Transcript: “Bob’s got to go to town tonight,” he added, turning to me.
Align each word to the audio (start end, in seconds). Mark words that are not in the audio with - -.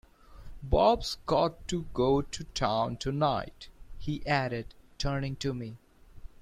“Bob’s 0.63 1.19
got 1.27 1.67
to 1.67 1.83
go 1.93 2.23
to 2.23 2.43
town 2.43 2.97
tonight,” 2.97 3.69
he 3.99 4.25
added, 4.25 4.73
turning 4.97 5.35
to 5.35 5.53
me. 5.53 5.77